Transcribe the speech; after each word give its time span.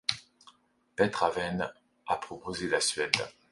Petr 0.95 1.21
Aven 1.21 1.69
a 2.07 2.15
proposé 2.17 2.67
la 2.67 2.81
Suède. 2.81 3.21